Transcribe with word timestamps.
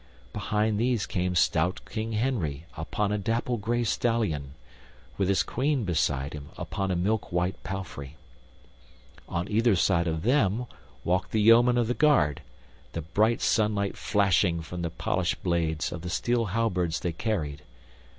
Behind 0.33 0.79
these 0.79 1.05
came 1.05 1.35
stout 1.35 1.81
King 1.85 2.13
Henry 2.13 2.65
upon 2.75 3.11
a 3.11 3.19
dapple 3.19 3.57
gray 3.57 3.83
stallion, 3.83 4.55
with 5.19 5.29
his 5.29 5.43
Queen 5.43 5.83
beside 5.83 6.33
him 6.33 6.49
upon 6.57 6.89
a 6.89 6.95
milk 6.95 7.31
white 7.31 7.61
palfrey. 7.61 8.15
On 9.29 9.47
either 9.47 9.75
side 9.75 10.07
of 10.07 10.23
them 10.23 10.65
walked 11.03 11.29
the 11.33 11.39
yeomen 11.39 11.77
of 11.77 11.85
the 11.85 11.93
guard, 11.93 12.41
the 12.93 13.01
bright 13.03 13.41
sunlight 13.41 13.95
flashing 13.95 14.61
from 14.63 14.81
the 14.81 14.89
polished 14.89 15.43
blades 15.43 15.91
of 15.91 16.01
the 16.01 16.09
steel 16.09 16.45
halberds 16.45 17.01
they 17.01 17.11
carried. 17.13 17.61